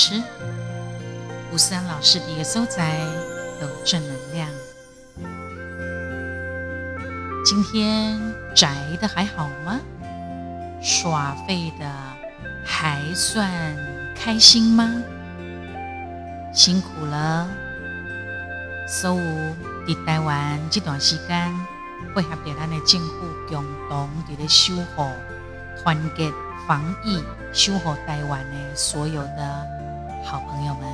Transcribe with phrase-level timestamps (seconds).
[0.00, 0.22] 师。
[1.52, 3.00] 吴思安老师的一个所在
[3.60, 4.48] 有正能量。
[7.44, 8.18] 今天
[8.54, 9.78] 宅的还好吗？
[10.80, 11.86] 耍废的
[12.64, 13.50] 还算
[14.16, 15.02] 开心吗？
[16.54, 17.46] 辛苦了，
[18.88, 19.20] 所有
[19.86, 21.52] 伫台湾这段时间
[22.14, 25.06] 配合着咱的政府共同伫咧守护、
[25.82, 26.32] 团结、
[26.66, 27.22] 防疫、
[27.52, 29.66] 守护台湾的所有的
[30.24, 30.88] 好朋友们，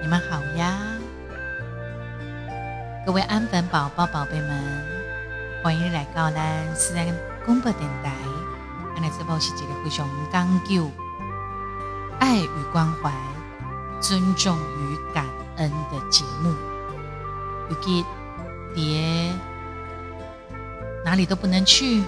[0.00, 0.78] 你们好呀！
[3.04, 4.84] 各位安粉宝宝、宝贝们，
[5.62, 8.10] 欢迎来到咱私人广播电台。
[8.96, 10.90] 安尼这部是一个非常讲究
[12.18, 13.12] 爱与关怀。
[14.00, 16.54] 尊重与感恩的节目，
[17.68, 18.02] 尤其
[18.74, 19.30] 别
[21.04, 22.02] 哪里都不能去，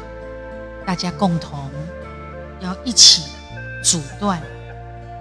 [0.86, 1.70] 大家共同
[2.60, 3.30] 要一起
[3.84, 4.40] 阻断、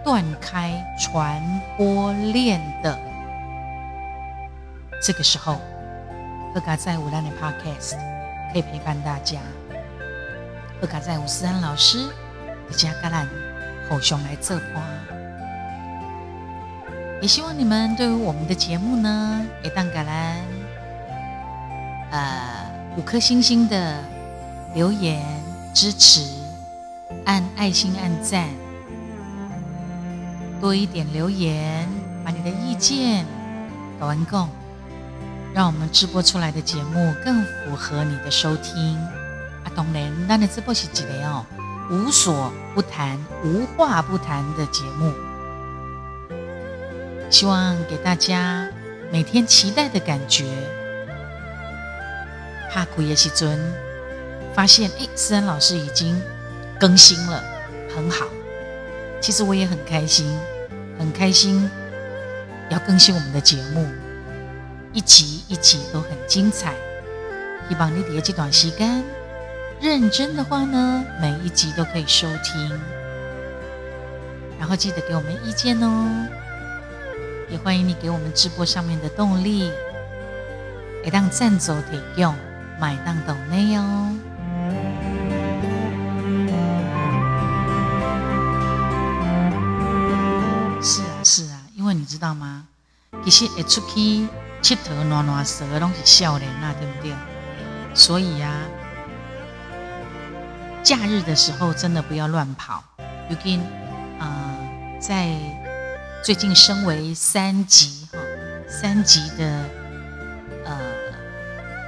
[0.04, 1.42] 断开传
[1.78, 2.98] 播链的
[5.02, 5.60] 这个时候，
[6.54, 7.98] 何卡在五兰的 Podcast
[8.52, 9.40] 可以陪伴大家。
[10.80, 12.08] 何卡在五思安老师
[12.70, 13.28] 的家橄榄
[13.90, 14.82] 好熊来这花。
[17.22, 20.38] 也希望你们对于我们的节目呢，也当橄榄，
[22.10, 22.66] 呃，
[22.98, 24.04] 五颗星星的
[24.74, 25.24] 留言
[25.72, 26.26] 支持，
[27.26, 28.50] 按爱心按赞，
[30.62, 31.90] 多一点留言，
[32.24, 33.26] 把你的意见
[34.00, 34.48] 搞完够，
[35.56, 38.96] 让我们直播出来的节目更符合你的收听。
[39.64, 41.44] 啊，当然，那你直播是几个哦？
[41.90, 45.12] 无所不谈、无话不谈的节目。
[47.32, 48.70] 希望给大家
[49.12, 50.46] 每天期待的感觉。
[52.72, 53.60] 怕苦也是尊，
[54.54, 56.22] 发现哎，思恩老师已经
[56.80, 57.44] 更新了，
[57.96, 58.28] 很好。
[59.20, 60.26] 其实我也很开心，
[61.02, 61.68] 很开心
[62.70, 63.88] 要更新我们的节目，
[64.94, 66.76] 一集一集都很精彩。
[67.68, 69.04] 希望你别这段时间
[69.82, 72.80] 认真的话呢，每一集都可以收听，
[74.60, 76.28] 然后记得给我们意见哦。
[77.50, 79.72] 也欢迎你给我们直播上面的动力，
[81.04, 82.36] 也当赞助提供
[82.80, 84.16] 买当等内哦。
[92.12, 92.68] 知道吗？
[93.24, 94.28] 其实一出去
[94.62, 97.16] 佚佗、暖暖蛇拢是笑脸呐，对不对？
[97.96, 98.54] 所以呀，
[100.84, 102.84] 假日的时候真的不要乱跑。
[103.30, 103.62] 如今
[104.20, 104.56] 啊，
[105.00, 105.30] 在。
[106.24, 108.20] 最近升为三级哈，
[108.70, 109.66] 三级的
[110.66, 110.78] 呃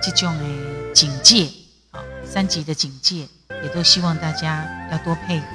[0.02, 1.48] 这种的警戒，
[1.92, 3.28] 好，三级的警戒，
[3.62, 5.46] 也都希望大家要多配合，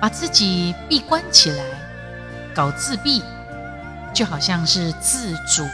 [0.00, 1.64] 把自己闭关起来，
[2.54, 3.22] 搞自闭，
[4.14, 5.66] 就好像是自主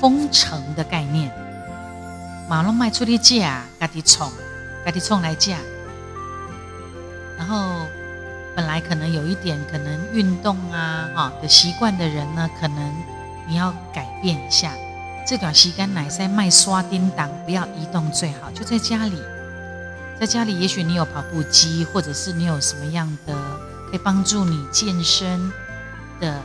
[0.00, 1.30] 封城的概念，
[2.48, 4.30] 马龙卖出的价，家己冲，
[4.84, 5.56] 家己冲来价，
[7.36, 7.86] 然后。
[8.56, 12.92] 本来可能有一点可能运动啊哈的习惯的人呢，可能
[13.46, 14.72] 你要改变一下。
[15.24, 19.22] 这段时间奶在卖刷叮当，不要移动最好，就在家里。
[20.18, 23.32] 在家里，也许你有跑步机，或者是你有什么样的
[23.90, 25.52] 可以帮助你健身
[26.20, 26.42] 的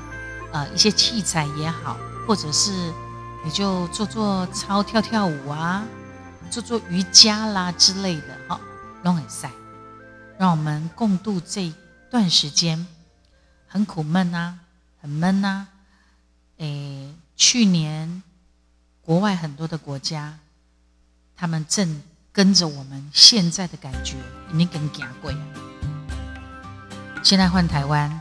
[0.52, 2.72] 呃一些器材也好，或者是
[3.46, 5.84] 你就做做操、跳跳舞啊，
[6.50, 8.60] 做做瑜伽啦之类的哈，
[9.04, 9.52] 拢很晒。
[10.38, 11.74] 让我们共度这。
[12.14, 12.86] 段时间
[13.68, 14.60] 很苦闷呐，
[15.02, 15.66] 很闷呐。
[16.58, 18.22] 诶，去年
[19.02, 20.38] 国外很多的国家，
[21.36, 24.14] 他们正跟着我们现在的感觉，
[24.54, 25.34] 已经跟行过。
[27.24, 28.12] 现在换台湾，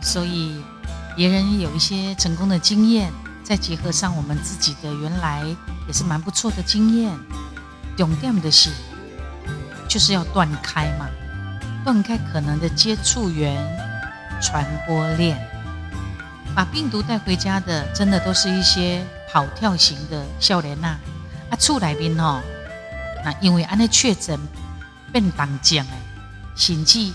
[0.00, 0.62] 所以
[1.16, 3.12] 别人有一些成功的经验，
[3.42, 5.44] 再结合上我们自己的原来
[5.88, 7.12] 也是蛮不错的经验。
[7.96, 8.70] 重点的是，
[9.88, 11.08] 就是要断开嘛。
[11.84, 13.56] 断开可能的接触源、
[14.40, 15.36] 传播链，
[16.54, 20.98] 把病毒带回家的，真的都是一些跑跳型的笑脸呐。
[21.50, 22.40] 啊，厝内面哦，
[23.24, 24.38] 那因为安尼确诊
[25.12, 25.92] 变当将诶，
[26.56, 27.12] 甚至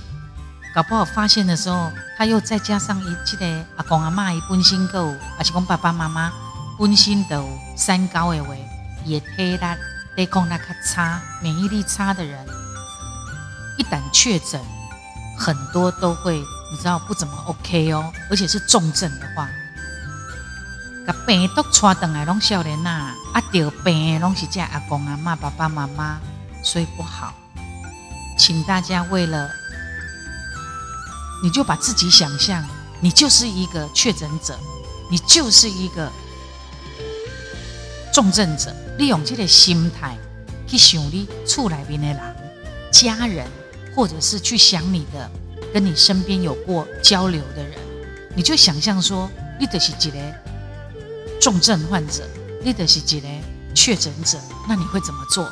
[0.74, 6.32] 搞不好发现的时候，他又再加上一这个阿公阿妈伊本身有，而且讲爸爸妈妈
[6.80, 7.46] 本身都
[7.76, 8.54] 三高的话，
[9.04, 9.60] 也体力
[10.16, 12.46] 抵抗力较差、免疫力差的人。
[13.78, 14.62] 一旦确诊，
[15.38, 16.38] 很多都会
[16.72, 19.50] 你知道不怎么 OK 哦，而且是重症的话，
[21.08, 26.20] 把病毒传等来拢少年呐，啊得病拢是这阿公阿妈爸爸妈妈，
[26.64, 27.34] 所以不好，
[28.42, 29.52] 请大家为了，
[31.44, 32.68] 你就把自己想象，
[33.00, 34.58] 你就是一个确诊者，
[35.12, 36.12] 你就是一个
[38.12, 40.18] 重症者，利用这个心态
[40.66, 42.36] 去想你厝里面的人、
[42.92, 43.48] 家人，
[43.96, 45.30] 或者是去想你的
[45.72, 47.78] 跟你身边有过交流的人，
[48.36, 49.30] 你就想象说，
[49.60, 50.18] 你就是一个
[51.40, 52.28] 重症患者，
[52.64, 53.28] 你就是一个
[53.76, 55.48] 确诊者，那你会怎么做？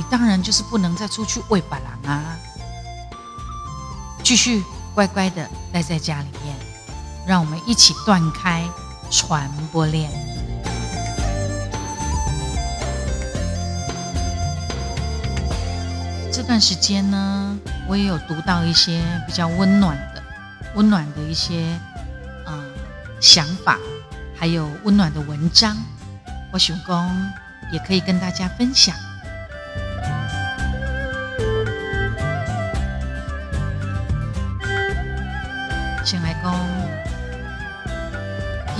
[0.00, 2.34] 你当然就是不能再出去喂白狼啊！
[4.24, 4.64] 继续
[4.94, 6.56] 乖乖的待在家里面，
[7.26, 8.66] 让我们一起断开
[9.10, 10.10] 传播链。
[16.32, 17.54] 这段时间呢，
[17.86, 20.22] 我也有读到一些比较温暖的、
[20.76, 21.78] 温暖的一些
[22.46, 22.72] 嗯
[23.20, 23.76] 想法，
[24.34, 25.76] 还有温暖的文章，
[26.54, 27.30] 我想公
[27.70, 28.96] 也可以跟大家分享。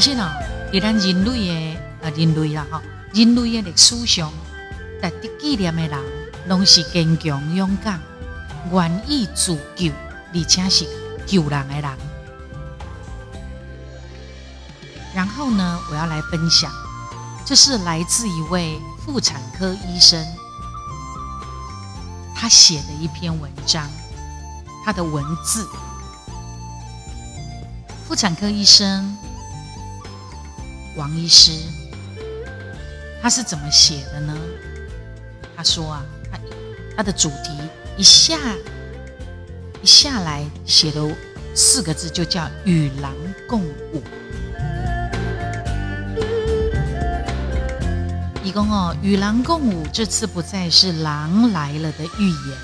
[0.00, 0.32] 其实呢，
[0.72, 2.80] 在咱人类的啊人类啦哈，
[3.12, 4.32] 人类的历史上，
[5.02, 6.00] 值得纪念的人，
[6.48, 8.00] 拢是坚强勇敢、
[8.72, 9.92] 愿意自救，
[10.32, 10.86] 而且是
[11.26, 11.90] 救人的人。
[15.14, 16.72] 然后呢，我要来分享，
[17.44, 20.24] 这是来自一位妇产科医生，
[22.34, 23.86] 他写的一篇文章，
[24.82, 25.68] 他的文字。
[28.08, 29.14] 妇产科医生
[30.96, 31.52] 王医师，
[33.22, 34.36] 他是怎么写的呢？
[35.56, 36.38] 他说啊，他
[36.96, 37.50] 他的主题
[37.96, 38.38] 一下
[39.82, 41.02] 一下来写的
[41.54, 43.14] 四个字就叫“与狼
[43.48, 44.02] 共舞”。
[48.42, 52.58] 一共哦，“与狼共舞”这次不再是狼来了的预言，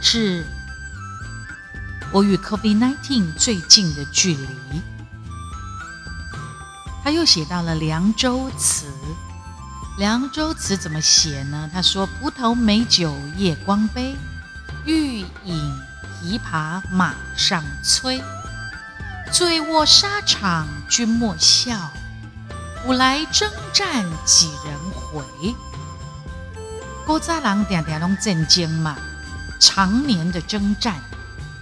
[0.00, 0.44] 是。
[2.12, 4.82] 我与 COVID-19 最近的距离，
[7.02, 8.86] 他又写到了凉州词。
[9.98, 11.68] 凉州词怎么写呢？
[11.72, 14.16] 他说：“葡萄美酒夜光杯，
[14.86, 15.72] 欲饮
[16.22, 18.22] 琵琶马上催。
[19.30, 21.90] 醉卧沙场君莫笑，
[22.84, 25.22] 古来征战几人回？”
[27.04, 28.96] 古早人点点拢战争嘛，
[29.60, 30.94] 常年的征战。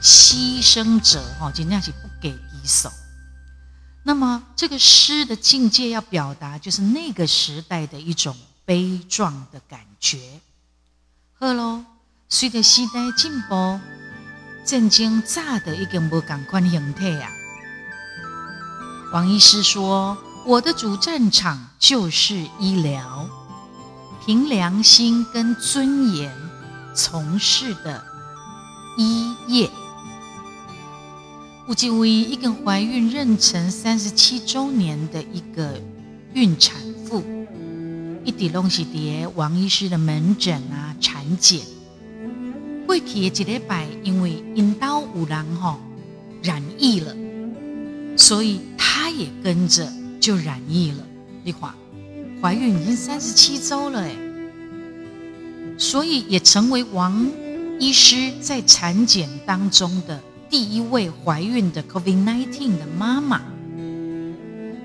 [0.02, 2.90] 牺牲者哈，尽量是不给敌手。
[4.02, 10.40] 那么这个诗的境界要表达，就是那个时代的一种悲壮的感觉。
[11.38, 11.84] 好喽，
[12.28, 13.78] 随着时代进步，
[14.64, 17.30] 战争炸的一个无感官形态啊。
[19.12, 23.28] 王医师说：“我的主战场就是医疗，
[24.24, 26.32] 凭良心跟尊严
[26.94, 28.02] 从事的
[28.96, 29.70] 医业。”
[31.70, 35.80] 吴继威一个怀孕妊娠三十七周年的一个
[36.34, 37.22] 孕产妇，
[38.24, 41.60] 一滴东西叠王医师的门诊啊产检，
[42.88, 45.78] 过去的一礼拜，因为阴道有人哈
[46.42, 47.14] 染疫了，
[48.16, 51.06] 所以她也跟着就染疫了。
[51.44, 51.72] 丽华
[52.42, 54.16] 怀孕已经三十七周了哎，
[55.78, 57.30] 所以也成为王
[57.78, 60.20] 医师在产检当中的。
[60.50, 63.40] 第一位怀孕的 COVID-19 的妈妈，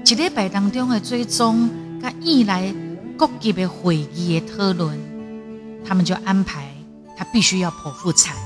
[0.06, 1.68] 一礼拜当中的追踪，
[2.00, 2.72] 跟一来
[3.18, 4.96] 各级的会议的讨论，
[5.84, 6.72] 他们就安排
[7.18, 8.38] 她必须要剖腹产。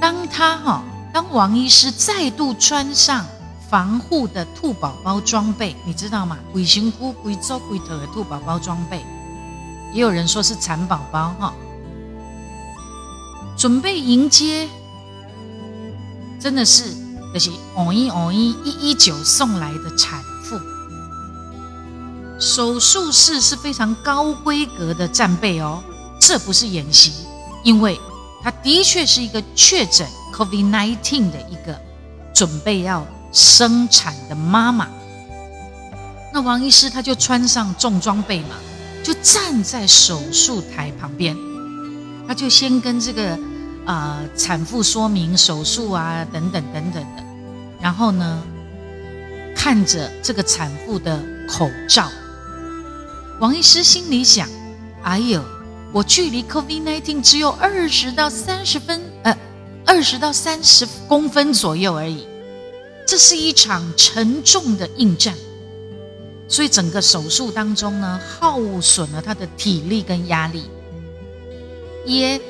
[0.00, 3.26] 当她哈，当王医师再度穿上
[3.68, 6.38] 防护的兔宝宝装备，你知道吗？
[6.52, 9.04] 鬼辛苦、鬼做、鬼头的兔宝宝装备，
[9.92, 11.52] 也有人说是蚕宝宝哈，
[13.56, 14.68] 准备迎接。
[16.40, 16.92] 真的是，
[17.32, 20.60] 就是偶一偶一一一九送来的产妇，
[22.38, 25.82] 手术室是非常高规格的战备哦，
[26.20, 27.12] 这不是演习，
[27.62, 27.98] 因为
[28.42, 31.80] 她的确是一个确诊 COVID-19 的一个
[32.34, 34.86] 准备要生产的妈妈。
[36.32, 38.56] 那王医师他就穿上重装备嘛，
[39.02, 41.34] 就站在手术台旁边，
[42.28, 43.38] 他就先跟这个。
[43.84, 47.24] 啊，产妇说明手术啊，等等等等的，
[47.80, 48.42] 然后呢，
[49.54, 52.10] 看着这个产妇的口罩，
[53.40, 54.48] 王医师心里想：
[55.02, 55.44] 哎呦，
[55.92, 59.36] 我距离 COVID-19 只有二十到三十分，呃，
[59.84, 62.26] 二十到三十公分左右而已。
[63.06, 65.34] 这是一场沉重的应战，
[66.48, 70.62] 所以整个手术当中呢，耗损了他的体力跟压力，
[72.06, 72.40] 也。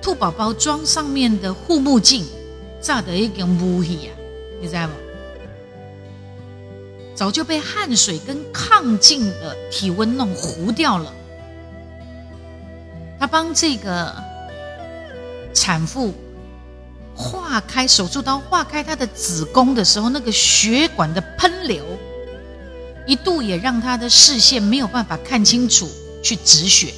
[0.00, 2.24] 兔宝宝装上面的护目镜，
[2.80, 4.12] 炸得一根乌黑呀，
[4.60, 4.92] 你知道不？
[7.14, 11.12] 早就被汗水跟亢进的体温弄糊掉了。
[13.18, 14.14] 他帮这个
[15.52, 16.14] 产妇
[17.16, 21.84] 化开手术刀，化开她的子宫的时候，那个血管的喷流，
[23.04, 25.90] 一度也让他的视线没有办法看清楚，
[26.22, 26.94] 去止血。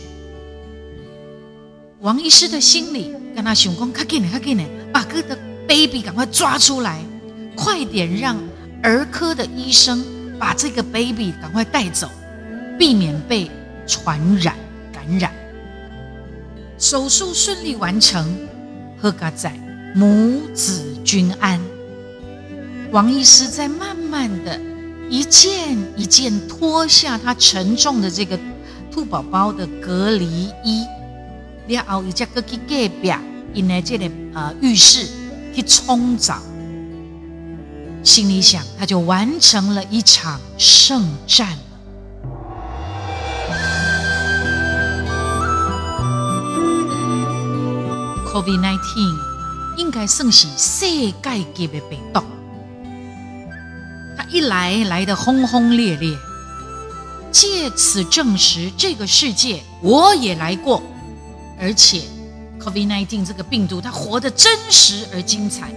[2.00, 5.36] 王医师的心里跟他想讲：“快给你，快给你，把哥的
[5.68, 6.98] baby 赶快抓出来，
[7.54, 8.38] 快点让
[8.82, 10.02] 儿科的医生
[10.38, 12.08] 把这个 baby 赶快带走，
[12.78, 13.50] 避免被
[13.86, 14.56] 传染
[14.90, 15.30] 感染。”
[16.78, 18.34] 手术顺利完成，
[18.98, 19.52] 贺嘎仔
[19.94, 21.60] 母子均安。
[22.92, 24.58] 王医师在慢慢的
[25.10, 28.38] 一件一件脱下他沉重的这个
[28.90, 30.86] 兔宝宝的隔离衣。
[31.70, 33.14] 然后又再去隔壁，
[33.54, 35.06] 因为这个呃浴室
[35.54, 36.42] 去冲澡，
[38.02, 41.58] 心里想，他就完成了一场圣战了。
[48.32, 52.20] COVID-19 应该算是世界级的病毒，
[54.16, 56.16] 它一来来的轰轰烈烈，
[57.30, 60.82] 借此证实这个世界我也来过。
[61.60, 62.02] 而且
[62.58, 65.70] ，COVID-19 这个病毒，它活得真实而精彩。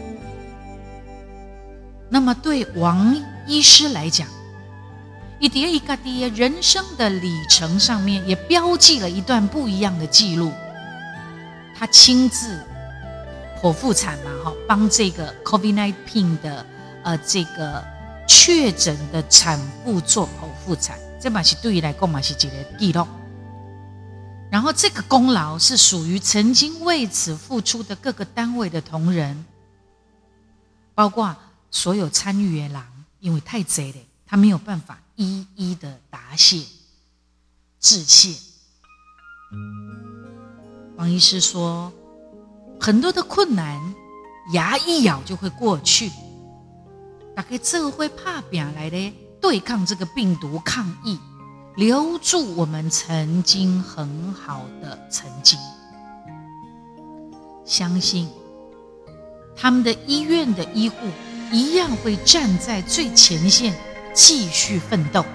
[2.09, 4.27] 那么，对王医师来讲，
[5.39, 10.51] 一叠一个叠人生的里程上面，也标记了一段不一样的记录。
[11.75, 12.59] 他亲自
[13.61, 16.65] 剖腹产嘛，哈，帮这个 COVID-19 的
[17.03, 17.83] 呃这个
[18.25, 23.05] 确诊的产妇做剖腹产，这嘛是对于来讲嘛是一个记录。
[24.53, 29.43] 然后，这个功劳是属于曾经为此付出的各个单位的同仁，
[30.93, 31.35] 包括
[31.71, 32.83] 所有参与的人，
[33.19, 36.63] 因为太贼了，他没有办法一一的答谢
[37.79, 38.35] 致谢。
[40.97, 41.91] 王医师说，
[42.79, 43.95] 很多的困难，
[44.53, 46.11] 牙一咬就会过去，
[47.35, 51.17] 大概这会怕病来的对抗这个病毒抗疫。
[51.75, 55.57] 留住我们曾经很好的曾经，
[57.65, 58.29] 相信
[59.55, 60.95] 他们的医院的医护
[61.51, 63.73] 一样会站在最前线
[64.13, 65.25] 继续奋斗，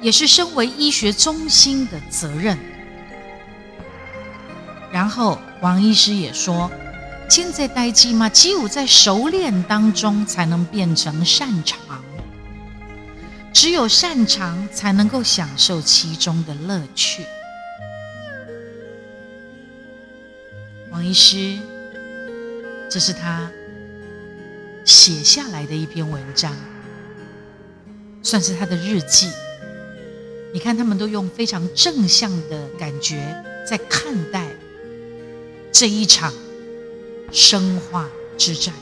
[0.00, 2.58] 也是身为医学中心的责任。
[4.90, 6.68] 然后王医师也说
[7.30, 11.78] ：“现在待机嘛，只有在熟练当中才能变成擅长。”
[13.52, 17.24] 只有擅长，才能够享受其中的乐趣。
[20.90, 21.58] 王医师，
[22.88, 23.50] 这是他
[24.84, 26.56] 写下来的一篇文章，
[28.22, 29.30] 算是他的日记。
[30.52, 34.48] 你看，他们都用非常正向的感觉在看待
[35.70, 36.32] 这一场
[37.30, 38.74] 生化之战。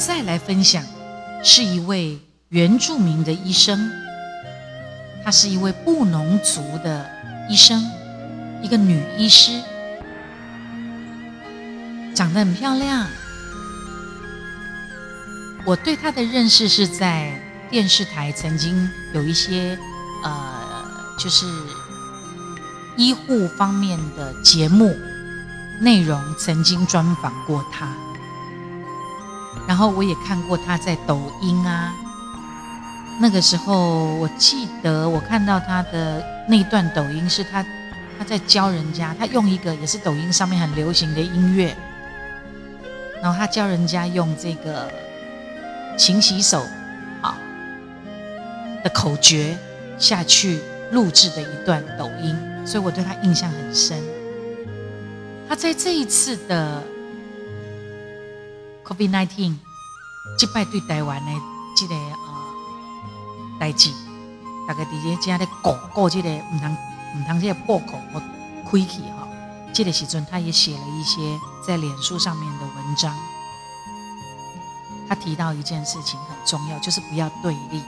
[0.00, 0.82] 再来分享，
[1.44, 3.92] 是一位原住民的医生，
[5.22, 7.06] 她是一位布农族的
[7.50, 7.84] 医生，
[8.62, 9.60] 一个女医师，
[12.14, 13.06] 长得很漂亮。
[15.66, 17.38] 我对她的认识是在
[17.68, 19.78] 电视台曾经有一些
[20.24, 20.82] 呃，
[21.18, 21.44] 就是
[22.96, 24.96] 医护方面的节目
[25.78, 27.94] 内容，曾经专访过她。
[29.70, 31.94] 然后我也看过他在抖音啊，
[33.20, 37.64] 那个时候我记得我看到他的那段抖音是他
[38.18, 41.72] 他在教人家，他用一个也是抖音上面很流行的音乐，
[43.22, 44.90] 然后他教人家用这个
[45.96, 46.66] 勤洗手
[47.22, 47.38] 啊
[48.82, 49.56] 的口诀
[49.98, 50.58] 下去
[50.90, 52.36] 录制的一段抖音，
[52.66, 54.02] 所以我对他印象很深。
[55.48, 56.82] 他在这一次的。
[58.90, 59.54] COVID-19，
[60.36, 61.32] 击败对台湾的
[61.76, 63.88] 这个呃代志，
[64.66, 66.76] 大概伫这正咧广告这个唔通
[67.16, 68.20] 唔通这个破口或
[68.64, 69.28] 开启哈，
[69.72, 73.16] 这个时阵他也写了一些在脸书上面的文章。
[75.08, 77.80] 他提到一件事情很重要，就是不要对立。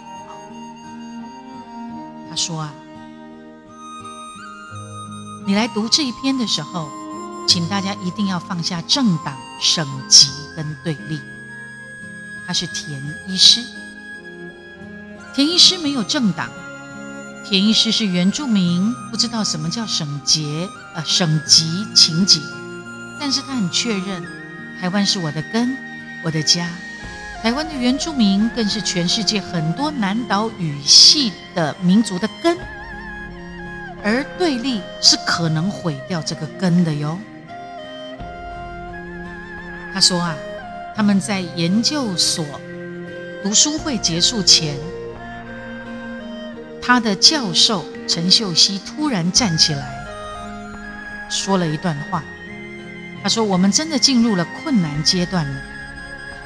[2.30, 2.72] 他说啊，
[5.46, 6.88] 你来读这一篇的时候。
[7.48, 11.20] 请大家一定要放下政党、省级跟对立。
[12.46, 13.60] 他是田医师。
[15.34, 16.50] 田医师没有政党，
[17.46, 22.42] 田医师是原住民，不知道什么叫省级呃省级情景，
[23.18, 24.22] 但是他很确认，
[24.80, 25.74] 台湾是我的根，
[26.22, 26.68] 我的家。
[27.42, 32.56] 台湾的原住民更是全世界很多南岛语系的民族的根，
[34.04, 37.18] 而对立是可能毁掉这个根的哟。
[39.92, 40.34] 他说啊，
[40.96, 42.44] 他们在研究所
[43.42, 44.76] 读书会结束前，
[46.80, 50.04] 他的教授陈秀熙突然站起来，
[51.30, 52.22] 说了一段话。
[53.22, 55.62] 他说：“我们真的进入了困难阶段了。”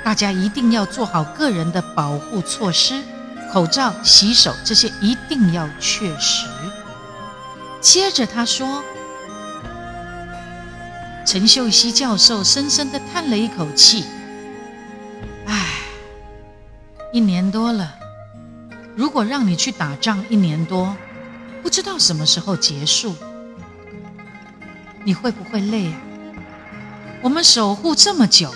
[0.04, 3.02] 大家一定要做好个人的保护措施，
[3.50, 6.46] 口罩、洗手这些一定要确实。
[7.80, 8.84] 接着他说
[11.26, 14.04] ：“陈秀熙教授深深的叹了一口气，
[15.46, 15.80] 唉，
[17.12, 17.92] 一年多了，
[18.94, 20.96] 如果让你去打仗一年多，
[21.64, 23.12] 不知道什么时候结束，
[25.02, 25.98] 你会不会累啊？
[27.20, 28.54] 我们守护这么久。”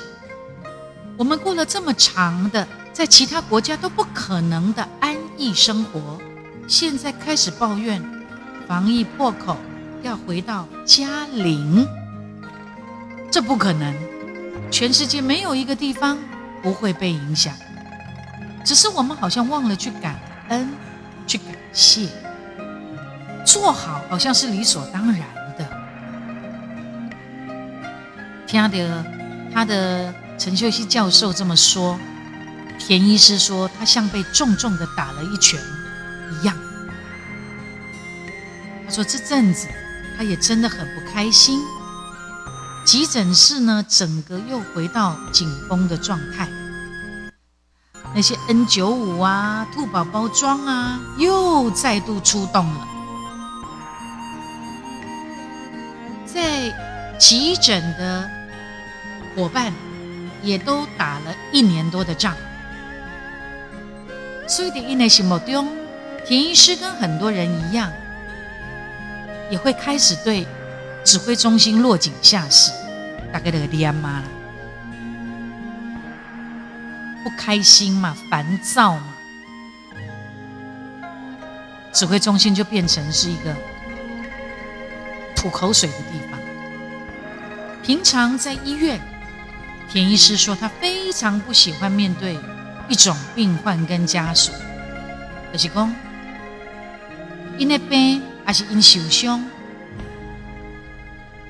[1.18, 6.18] 我们过了这么长的，在其他国家都不可能的安逸生活，
[6.68, 8.00] 现在开始抱怨
[8.66, 9.56] 防疫破口，
[10.02, 11.86] 要回到嘉陵，
[13.30, 13.94] 这不可能。
[14.70, 16.18] 全世界没有一个地方
[16.62, 17.54] 不会被影响，
[18.64, 20.18] 只是我们好像忘了去感
[20.48, 20.68] 恩、
[21.26, 22.08] 去感谢，
[23.44, 25.20] 做好好像是理所当然
[25.58, 25.68] 的。
[28.46, 29.04] 听到
[29.52, 30.14] 他的。
[30.40, 31.98] 陈秀熙教授这么说，
[32.78, 35.60] 田医师说他像被重重的打了一拳
[36.32, 36.56] 一样。
[38.86, 39.68] 他说这阵子
[40.16, 41.60] 他也真的很不开心。
[42.84, 46.48] 急诊室呢，整个又回到紧绷的状态。
[48.14, 52.88] 那些 N 九五啊、兔宝宝装啊，又再度出动了。
[56.26, 58.28] 在急诊的
[59.36, 59.72] 伙伴。
[60.42, 62.34] 也都打了一年多的仗，
[64.48, 65.68] 所以的印内心目中，
[66.24, 67.92] 田医师跟很多人一样，
[69.50, 70.46] 也会开始对
[71.04, 72.70] 指挥中心落井下石，
[73.32, 74.24] 大概那个爹妈了，
[77.24, 79.14] 不开心嘛，烦躁嘛，
[81.92, 83.54] 指挥中心就变成是一个
[85.34, 86.38] 吐口水的地方。
[87.82, 89.00] 平常在医院。
[89.92, 92.38] 田医师说，他非常不喜欢面对
[92.88, 94.52] 一种病患跟家属，
[95.52, 95.92] 就是讲，
[97.58, 99.44] 因为病还是因受伤，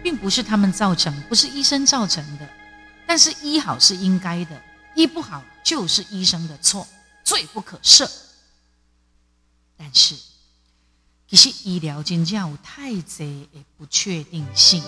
[0.03, 2.49] 并不是他们造成，不是医生造成的。
[3.07, 4.63] 但是医好是应该的，
[4.95, 6.87] 医不好就是医生的错，
[7.25, 8.09] 罪不可赦。
[9.77, 10.15] 但是，
[11.29, 14.83] 其实医疗真正有太多的不确定性。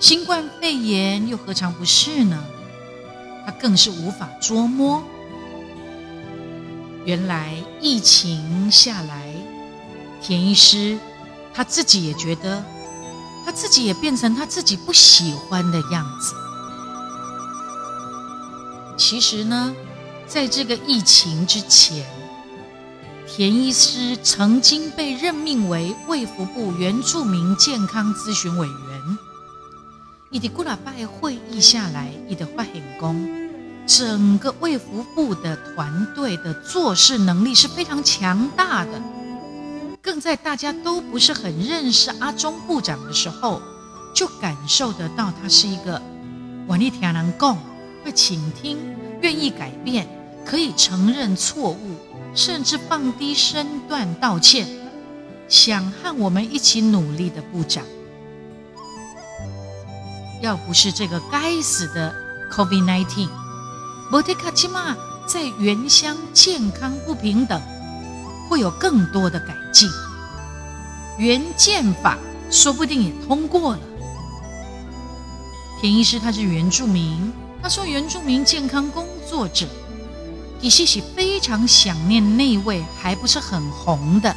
[0.00, 2.44] 新冠肺炎又何尝不是呢？
[3.44, 5.02] 他更是无法捉摸。
[7.04, 9.34] 原来疫情下来，
[10.22, 10.98] 田医师
[11.52, 12.62] 他自己也觉得，
[13.44, 16.34] 他自己也变成他自己不喜欢的样子。
[18.96, 19.74] 其实呢，
[20.26, 22.04] 在这个疫情之前，
[23.26, 29.18] 田医师曾经被任命为卫福部原住民健康咨询委员。
[30.30, 33.28] 伊的古拉拜会议下来，伊的发现工，
[33.86, 39.02] 整个卫福部的团队的做事能力是非常强大的。
[40.02, 43.60] 更在大家都不是很认识阿中部长的时候，
[44.14, 46.00] 就感受得到他是一个
[46.66, 47.58] 万力天人共，
[48.04, 48.78] 会倾听、
[49.20, 50.08] 愿意改变、
[50.46, 51.96] 可以承认错误，
[52.34, 54.66] 甚至放低身段道歉，
[55.48, 57.84] 想和我们一起努力的部长。
[60.40, 62.14] 要不是这个该死的
[62.50, 63.28] COVID-19，
[64.10, 67.60] 摩特卡基玛在原乡健康不平等，
[68.50, 69.88] 会有更多的改进。
[71.16, 72.18] 原建法
[72.50, 73.80] 说不定也通过了。
[75.80, 77.32] 田医师他是原住民，
[77.62, 79.66] 他说原住民健康工作者，
[80.60, 84.34] 李西西非常想念那位还不是很红的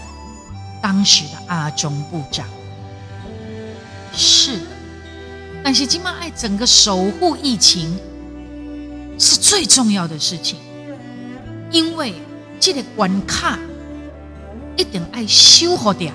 [0.79, 2.45] 当时的阿中部长。
[4.13, 4.67] 是的。
[5.63, 7.97] 但是金马爱整个守护疫情
[9.17, 10.59] 是最重要的事情，
[11.71, 12.13] 因为
[12.59, 13.57] 这个关卡
[14.75, 16.11] 一定爱修好掉，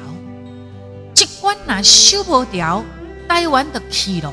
[1.14, 2.84] 这关哪修不掉，
[3.28, 4.32] 台湾的去了，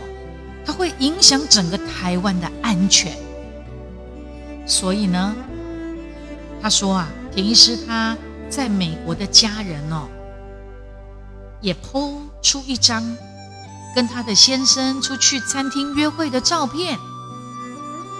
[0.65, 3.11] 它会影响整个台湾的安全。
[4.65, 5.35] 所以呢，
[6.61, 8.17] 他说啊，田医师他
[8.49, 10.07] 在美国的家人哦，
[11.61, 13.15] 也剖出一张
[13.95, 16.97] 跟他的先生出去餐厅约会的照片。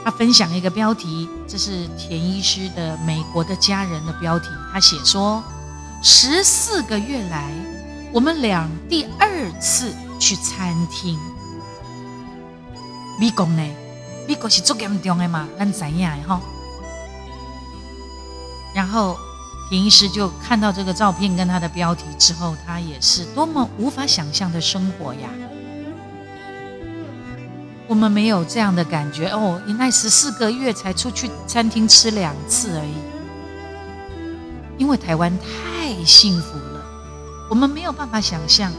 [0.03, 4.49] 他分享一个标题，这是田医师的美国的家人的标题。
[4.71, 5.43] 他写说，
[6.07, 7.49] 十四个月来，
[8.13, 11.17] 我们俩第二次去餐厅。
[13.19, 13.67] 美国呢？
[14.27, 15.49] 美国是足严重的嘛？
[15.57, 16.39] 咱怎样哈？
[18.75, 19.17] 然后
[19.67, 25.27] 田医师就看到这个照片跟他的标题之后，他也是多么无法想象的生活呀！
[27.87, 32.93] 我们没有这样的感觉哦，原来十四个月才出去餐厅吃两次而已，
[34.77, 36.85] 因为台湾太幸福了，
[37.49, 38.71] 我们没有办法想象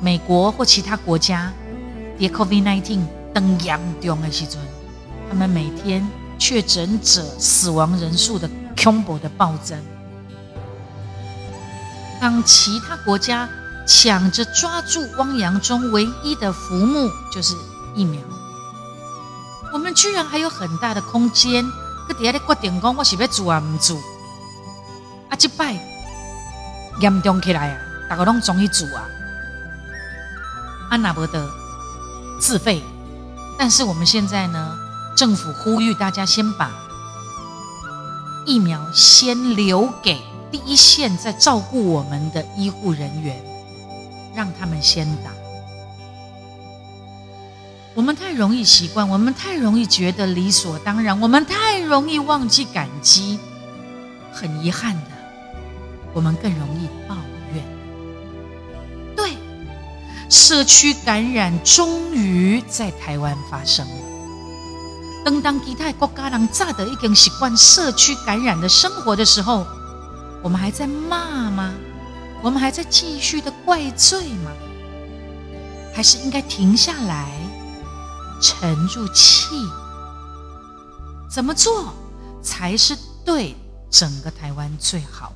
[0.00, 1.52] 美国或其他国家。
[2.18, 3.00] 跌 COVID-19
[3.32, 4.60] 登严重的时阵，
[5.30, 6.06] 他们每天
[6.38, 9.82] 确诊者死亡人数的恐怖的暴增。
[12.20, 13.48] 当其他国家
[13.88, 17.54] 抢着抓住汪洋中唯一的浮木，就是
[17.94, 18.20] 疫苗，
[19.72, 21.64] 我们居然还有很大的空间，
[22.06, 23.96] 搁底下咧决定讲我是要做啊唔做。
[25.30, 25.74] 啊，这摆
[27.00, 29.08] 严重起来啊，大家拢中意做啊，
[30.90, 31.48] 啊那不得。
[32.40, 32.82] 自费，
[33.58, 34.76] 但是我们现在呢，
[35.14, 36.70] 政府呼吁大家先把
[38.46, 40.18] 疫苗先留给
[40.50, 43.36] 第一线在照顾我们的医护人员，
[44.34, 45.30] 让他们先打。
[47.94, 53.38] 我们太容易习惯，我们太容易觉得理所当然，我们太容易忘记感激。
[54.32, 55.10] 很遗憾的，
[56.12, 57.16] 我们更容易抱
[57.54, 57.64] 怨。
[59.16, 59.36] 对
[60.28, 63.94] 社区感染终于在台湾发生了。
[65.24, 69.66] 当当其他国家人炸得已经习惯社区感染的生活的时候，
[70.42, 71.74] 我们还在骂吗？
[72.42, 74.50] 我们还在继续的怪罪吗？
[75.94, 77.28] 还是应该停下来，
[78.40, 79.54] 沉住气？
[81.28, 81.92] 怎么做
[82.42, 83.54] 才是对
[83.90, 85.32] 整个台湾最好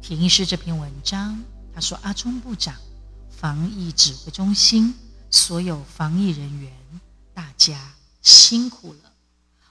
[0.00, 0.08] 的？
[0.08, 1.38] 田医师这篇文章。
[1.72, 2.74] 他说：“阿中部长，
[3.30, 4.92] 防疫指挥中心
[5.30, 6.72] 所有防疫人员，
[7.32, 9.12] 大家辛苦了。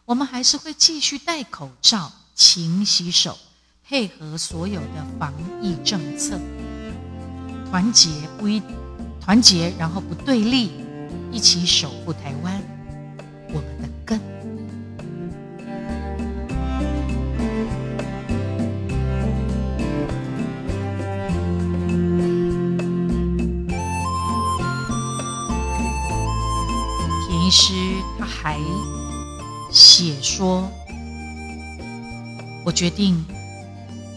[0.05, 3.37] 我们还是会继续戴口罩、勤洗手，
[3.83, 6.39] 配合所有的防疫政策，
[7.69, 8.61] 团结不一
[9.19, 10.71] 团结，然后不对立，
[11.31, 12.63] 一起守护台湾，
[30.39, 30.71] 说
[32.63, 33.25] ：“我决定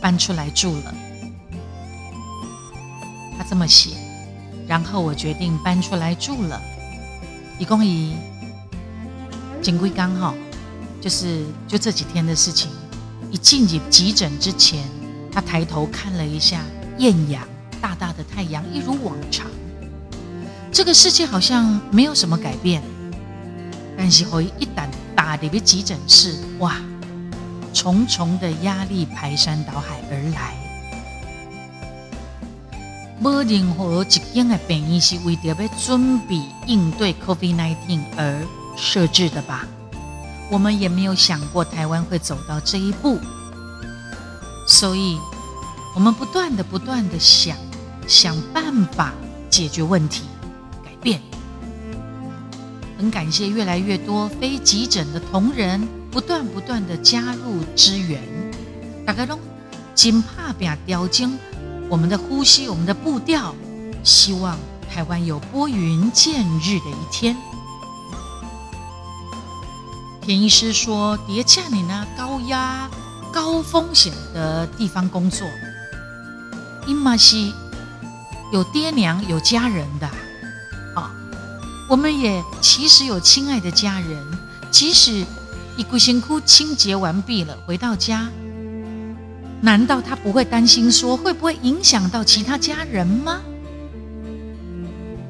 [0.00, 0.94] 搬出来住了。”
[3.36, 3.96] 他这么写，
[4.68, 6.62] 然后我决定搬出来住了。
[7.58, 8.14] 一共以
[9.60, 10.32] 金龟刚好
[11.00, 12.70] 就是就这几天的事情。
[13.32, 14.84] 一进急急诊之前，
[15.32, 16.60] 他抬头看了一下
[16.98, 17.42] 艳阳，
[17.80, 19.50] 大大的太阳，一如往常。
[20.70, 22.80] 这个世界好像没有什么改变。
[23.98, 26.76] 但是，可以一旦打入急诊室，哇，
[27.72, 30.54] 重重的压力排山倒海而来。
[33.18, 38.44] 没任何一间的病院是为着要准备应对 COVID-19 而
[38.76, 39.66] 设置的吧？
[40.50, 43.18] 我们也没有想过台湾会走到这一步，
[44.66, 45.16] 所以
[45.94, 47.56] 我们不断的、不断的想
[48.08, 49.12] 想办法
[49.48, 50.24] 解决问题，
[50.84, 51.22] 改变。
[53.02, 58.22] 很感谢越来越多非急诊的同仁不断不断的加入支援，
[59.04, 59.36] 大家都
[59.92, 61.36] 紧怕变调整
[61.88, 63.56] 我们的呼吸，我们的步调，
[64.04, 64.56] 希望
[64.88, 67.36] 台湾有拨云见日的一天。
[70.20, 72.88] 田医师说：“叠加你那高压、
[73.32, 75.44] 高风险的地方工作，
[76.86, 77.36] 因嘛是
[78.52, 80.08] 有爹娘、有家人的。”
[81.92, 84.16] 我们也其实有亲爱的家人，
[84.70, 85.26] 即使
[85.76, 88.30] 一股辛苦清洁完毕了，回到家，
[89.60, 93.42] 难道他不会担心说会不会影响到其他家人吗？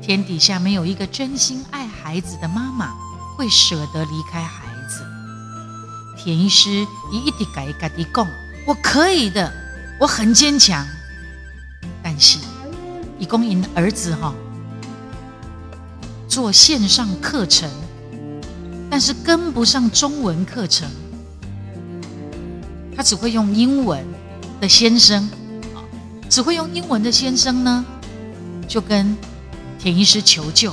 [0.00, 2.92] 天底下没有一个真心爱孩子的妈妈
[3.36, 5.04] 会舍得离开孩子。
[6.16, 6.70] 田医师
[7.10, 8.24] 一一地改一改地讲，
[8.64, 9.52] 我可以的，
[9.98, 10.86] 我很坚强。
[12.04, 12.38] 但是，
[13.18, 14.32] 一公因儿子哈。
[16.32, 17.68] 做线上课程，
[18.90, 20.88] 但是跟不上中文课程，
[22.96, 24.02] 他只会用英文
[24.58, 25.28] 的先生，
[26.30, 27.84] 只会用英文的先生呢，
[28.66, 29.14] 就跟
[29.78, 30.72] 田医师求救。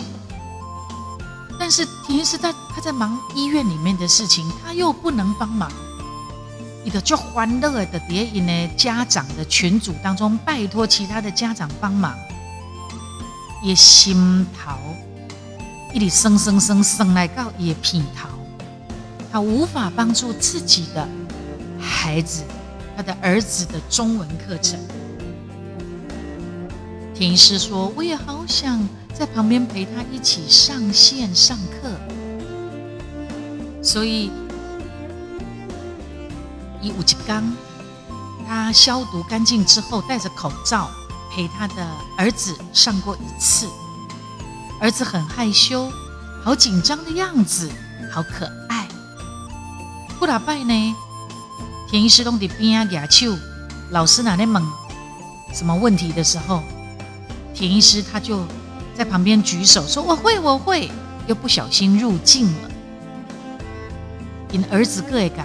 [1.60, 5.70] 但是田医师他他在忙医院里面的事情，他又不能帮忙。
[6.86, 12.16] 你的就欢乐的蝶影呢，家长的群组当中，拜托其他的家长帮忙，
[13.62, 14.72] 也心头
[15.94, 18.30] 一里生生生生来告也皮头，
[19.32, 21.08] 他无法帮助自己的
[21.80, 22.44] 孩子，
[22.96, 24.80] 他的儿子的中文课程。
[27.14, 28.80] 田医师说：“我也好想。”
[29.12, 31.92] 在旁边陪他一起上线上课，
[33.84, 34.32] 所以
[36.82, 37.54] 一五吉刚，
[38.48, 40.90] 他消毒干净之后，戴着口罩
[41.30, 41.86] 陪他的
[42.18, 43.68] 儿子上过一次。
[44.80, 45.92] 儿子很害羞，
[46.44, 47.70] 好紧张的样子，
[48.12, 48.88] 好可爱。
[50.20, 50.96] 不打拜呢，
[51.90, 53.36] 田医师拢在边啊牙手，
[53.92, 54.64] 老师哪里问
[55.54, 56.62] 什么问题的时候，
[57.54, 58.44] 田医师他就。
[58.96, 60.92] 在旁边举手说：“我会，我会。”
[61.26, 62.70] 又不小心入镜了。
[64.52, 65.42] 你儿子个一个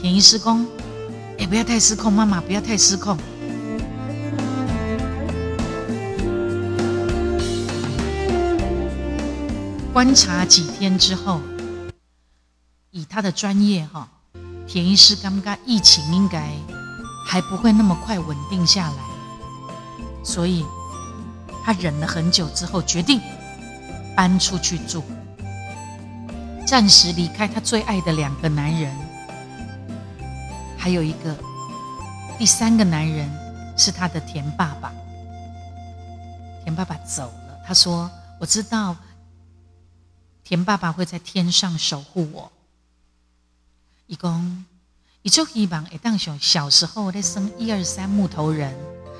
[0.00, 0.66] 田一失控，
[1.38, 3.18] 哎，不要太失控，妈妈不要太失控。
[9.98, 11.40] 观察几天之后，
[12.92, 14.08] 以他的专业哈，
[14.64, 16.52] 田医师刚刚疫情应该
[17.26, 18.96] 还不会那么快稳定下来，
[20.22, 20.64] 所以。
[21.64, 23.20] 他忍了很久之后，决定
[24.16, 25.02] 搬出去住，
[26.64, 28.96] 暂时离开他最爱的两个男人，
[30.78, 31.36] 还有一个
[32.38, 33.28] 第三个男人
[33.76, 34.92] 是他的田爸爸。
[36.62, 38.08] 田爸爸走了，他说
[38.38, 38.96] ：“我知道
[40.48, 42.50] 田爸爸会在天上守护我。”
[44.08, 44.64] 一共，
[45.20, 48.74] 一就希望一当小小时候在生一二三木头人。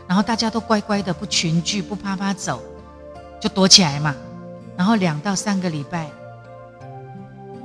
[0.06, 2.62] 然后大家都乖乖的，不群聚，不啪啪走，
[3.38, 4.16] 就躲起来嘛。
[4.74, 6.08] 然后两到三个礼拜，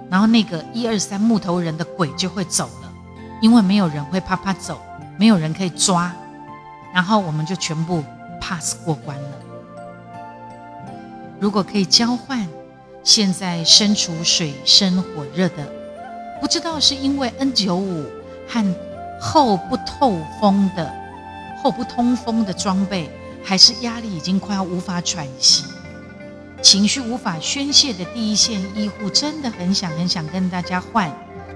[0.09, 2.93] 然后那个一二三木头人的鬼就会走了，
[3.41, 4.77] 因为没有人会啪啪走，
[5.17, 6.13] 没有人可以抓，
[6.93, 8.03] 然后我们就全部
[8.41, 9.31] pass 过关了。
[11.39, 12.45] 如果可以交换，
[13.03, 15.71] 现在身处水深火热的，
[16.39, 18.05] 不知道是因为 N 九五
[18.47, 18.75] 和
[19.19, 20.93] 后不透风的。
[21.61, 23.09] 后不通风的装备，
[23.41, 25.63] 还是压力已经快要无法喘息，
[26.61, 31.09] 情绪无法宣泄的第一线医护，真的很想很想跟大家换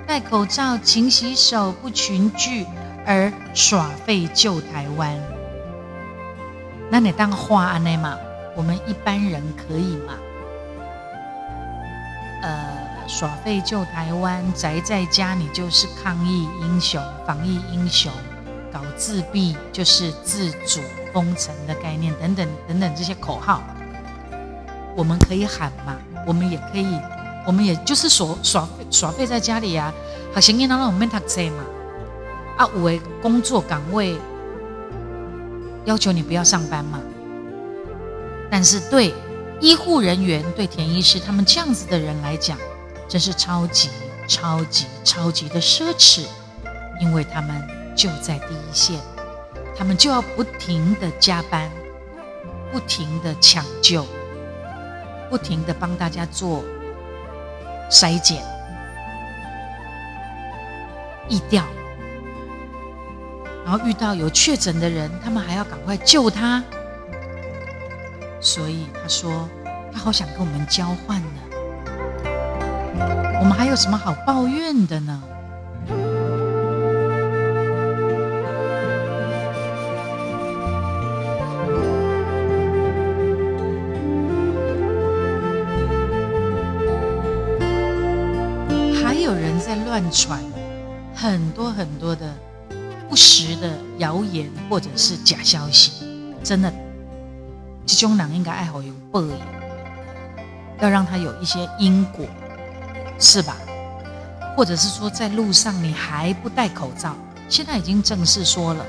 [0.07, 2.65] 戴口罩、勤洗手、不群聚，
[3.05, 5.13] 而耍废救台湾。
[6.89, 8.17] 那你当花安内嘛？
[8.55, 10.13] 我们一般人可以吗？
[12.41, 18.11] 呃，耍废救台湾，宅在家你就是抗疫英雄、防疫英雄。
[18.71, 20.81] 搞自闭就是自主
[21.13, 23.63] 封城的概念，等等等等这些口号，
[24.95, 25.95] 我们可以喊嘛？
[26.27, 26.99] 我们也可以，
[27.45, 29.91] 我们也就是耍耍耍废在家里呀。
[30.33, 31.63] 好，行，你让我们读册嘛？
[32.57, 34.15] 啊，五位工作岗位
[35.85, 36.99] 要求你不要上班嘛？
[38.51, 39.13] 但是对
[39.61, 42.57] 医护人员、对田医师他们这样子的人来讲，
[43.07, 43.89] 真是超级
[44.27, 46.25] 超级超级的奢侈，
[47.01, 47.77] 因为他们。
[47.97, 48.99] 就在第一线，
[49.75, 51.67] 他们就要不停的加班，
[52.71, 54.05] 不停的抢救，
[55.31, 56.63] 不停的帮大家做
[57.89, 58.43] 筛检、
[61.27, 61.63] 疫调，
[63.65, 66.63] 然后遇到有确诊的人，他们还要赶快救他。
[68.39, 69.47] 所以他说，
[69.91, 71.27] 他好想跟我们交换呢。
[73.39, 75.21] 我们还有什么好抱怨的呢？
[89.03, 90.39] 还有人在乱传
[91.13, 92.33] 很多很多的
[93.09, 93.69] 不实的
[93.99, 95.91] 谣言或者是假消息，
[96.43, 96.73] 真的，
[97.87, 99.31] 这种人应该爱好有报应，
[100.81, 102.25] 要让他有一些因果，
[103.17, 103.55] 是吧？
[104.57, 107.15] 或者是说在路上你还不戴口罩，
[107.47, 108.85] 现在已经正式说了，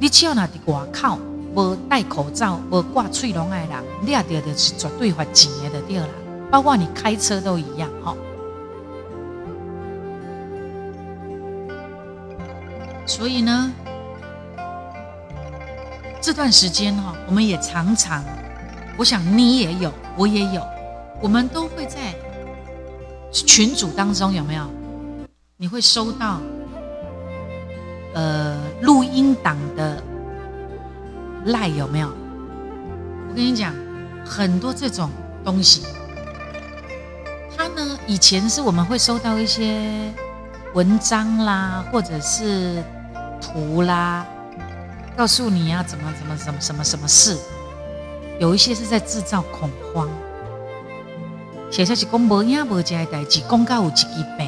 [0.00, 1.16] 你只要拿的外靠
[1.54, 6.08] 不戴口罩不挂翠龙爱人，你也得的是绝对罚钱的对了，
[6.50, 8.16] 包括你开车都一样哈。
[13.06, 13.70] 所以呢，
[16.24, 18.24] 这段时间哈，我们也常常，
[18.96, 20.66] 我想你也有，我也有，
[21.20, 22.14] 我们都会在
[23.30, 24.64] 群组当中有没有？
[25.58, 26.40] 你会收到
[28.14, 30.02] 呃录音档的
[31.44, 32.08] 赖有没有？
[33.28, 33.74] 我跟你讲，
[34.24, 35.10] 很多这种
[35.44, 35.82] 东西，
[37.54, 40.10] 它呢以前是我们会收到一些
[40.72, 42.82] 文章啦，或者是
[43.42, 44.24] 图啦，
[45.16, 47.38] 告诉你啊怎么怎么怎么什么什么事，
[48.38, 50.08] 有一些是在制造恐慌。
[51.70, 54.46] 写下去公无影无家的代志，公告有几几倍，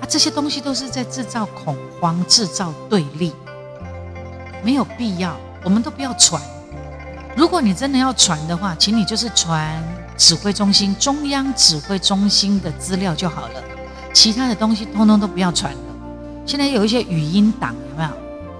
[0.00, 3.32] 啊，这些东西都是在制造恐慌，制造对立，
[4.62, 6.40] 没有必要，我们都不要传。
[7.36, 9.82] 如果你真的要传的话，请你就是传
[10.16, 13.62] 指挥中心、中央指挥中心的资料就好了，
[14.14, 15.80] 其他的东西通通都不要传了。
[16.46, 18.10] 现在有一些语音档有没有？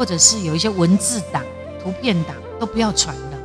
[0.02, 1.44] 或者是有一些文字档、
[1.80, 3.38] 图片档都不要传了。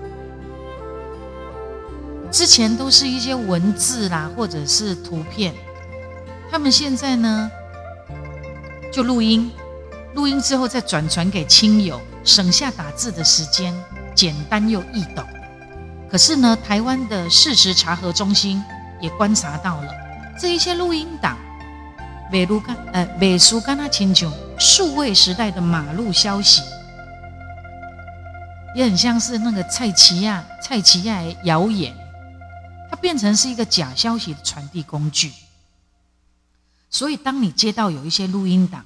[2.32, 5.54] 之前都是一些文字啦，或者是图片，
[6.50, 7.52] 他们现在呢
[8.92, 9.52] 就录音，
[10.16, 13.72] 录音之后再转传给亲友，省下打字的时间，
[14.16, 15.24] 简单又易懂。
[16.10, 18.64] 可是呢，台湾的事实查核中心
[19.00, 19.90] 也观察到了
[20.40, 21.38] 这一些录音档，
[22.32, 26.62] 美如干呃美苏干那清楚，数位时代的马路消息，
[28.76, 31.96] 也很像是那个蔡奇亚蔡奇亚谣言。
[32.90, 35.32] 它变成是一个假消息的传递工具，
[36.90, 38.86] 所以当你接到有一些录音档，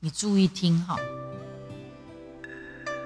[0.00, 0.96] 你注意听哈。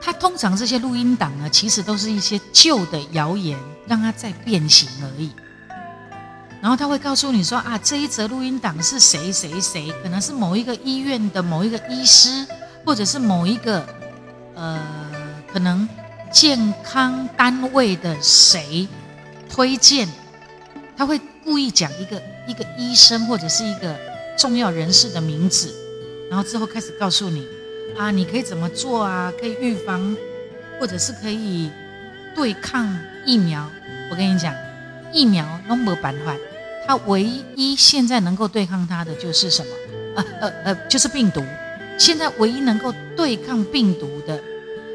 [0.01, 5.31] 它通常这些录音档呢，其实都是一些旧的谣言，让它再变形而已。
[6.67, 12.45] 然后他会告诉你说啊，这一则录音档是谁谁谁，可能是某一个医院的某一个医师，
[12.85, 13.87] 或者是某一个
[14.57, 14.81] 呃，
[15.53, 15.89] 可能
[16.33, 18.89] 健康单位的谁。
[19.49, 20.09] 推荐，
[20.97, 23.97] 他会故意讲一个一个医生或者是一个
[24.37, 25.73] 重要人士的名字，
[26.29, 27.47] 然后之后开始告诉你
[27.97, 30.17] 啊，你可以怎么做啊，可以预防，
[30.81, 31.71] 或者是可以
[32.35, 32.93] 对抗
[33.25, 33.71] 疫苗。
[34.11, 34.53] 我跟你讲，
[35.13, 36.35] 疫苗都没办法，
[36.87, 37.23] 它唯
[37.57, 39.69] 一现在能够对抗它的就是什么？
[40.17, 41.43] 呃呃呃，就是病毒。
[41.99, 44.43] 现在唯一能够对抗病毒的，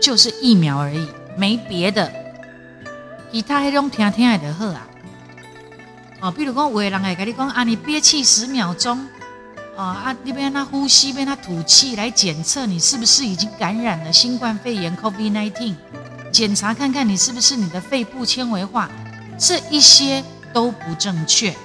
[0.01, 2.11] 就是疫苗而已，没别的。
[3.31, 4.87] 其他迄种听听的就好啊，
[6.21, 8.99] 哦，比如讲，有的人会跟你讲啊，你憋气十秒钟，
[9.75, 15.75] 哦啊，你边那呼吸，边那吐气，来检测你是不是已经感染了新冠肺炎 （COVID-19），
[16.31, 18.89] 检查看看你是不是你的肺部纤维化，
[19.37, 20.23] 这一些
[20.53, 21.55] 都不正确。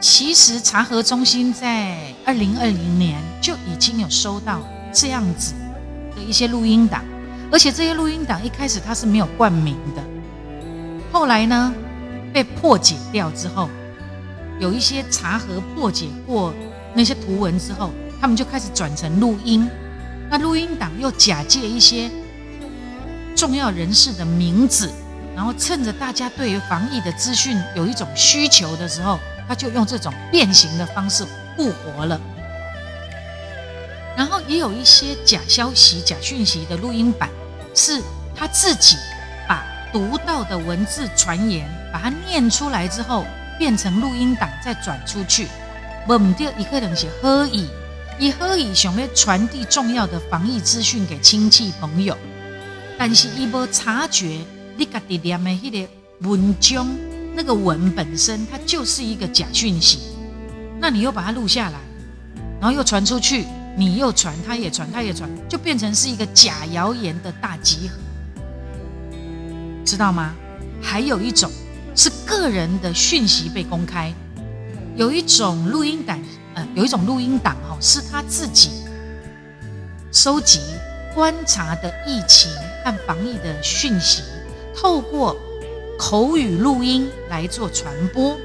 [0.00, 4.60] 其实查核中心在二零二零年就已经有收到
[4.92, 5.54] 这样子
[6.14, 7.02] 的一些录音档，
[7.50, 10.02] 而且这些录音档一开始它是没有冠名的。
[11.10, 11.72] 后来呢，
[12.32, 13.70] 被破解掉之后，
[14.60, 16.52] 有一些查核破解过
[16.92, 19.68] 那些图文之后，他们就开始转成录音。
[20.28, 22.10] 那录音档又假借一些
[23.36, 24.90] 重要人士的名字，
[25.34, 31.24] 然后趁着大家对于防疫的资讯有一种需求的时候，他就用这种变形的方式
[31.56, 32.20] 复活了。
[34.16, 37.28] 然后也有一些假消息、假讯息的录音版，
[37.74, 38.02] 是
[38.34, 38.96] 他自己
[39.48, 39.64] 把。
[39.92, 43.24] 读到的文字传言，把它念出来之后，
[43.56, 45.46] 变成录音档再转出去。
[46.08, 47.68] 目的一个人是何以，
[48.18, 52.18] 以何以想要传递重要的防疫资讯给亲戚朋友，
[52.98, 54.44] 但是伊无察觉，
[54.76, 55.88] 你家己念的迄个
[56.28, 56.88] 文章，
[57.34, 59.98] 那个文本身它就是一个假讯息，
[60.80, 61.78] 那你又把它录下来，
[62.60, 63.44] 然后又传出去，
[63.76, 67.96] 你又传，他也传，他也传，就变成是一个假谣言的大集合。
[69.84, 70.34] 知道吗？
[70.80, 71.50] 还有一种
[71.94, 74.12] 是个人的讯息被公开，
[74.96, 76.18] 有一种录音档，
[76.54, 78.70] 呃，有一种录音档哦，是他自己
[80.12, 80.60] 收集
[81.14, 82.50] 观察的疫情
[82.84, 84.22] 和防疫的讯息，
[84.74, 85.36] 透过
[85.98, 88.38] 口语录音来做传播，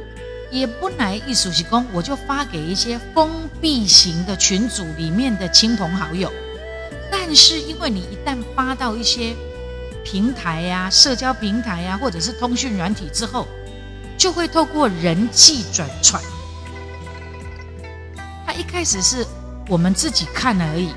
[0.52, 6.32] 也不来艺术习工，我就发给一些封闭型的群组里面的亲朋好友，
[7.12, 9.36] 但是因为你一旦发到一些。
[10.02, 13.45] 平台呀，社交平台呀，或者是通讯软体之后，
[14.18, 16.24] 就会透过人际转传。
[18.43, 19.24] 它一开始是
[19.68, 20.89] 我们自己看而已，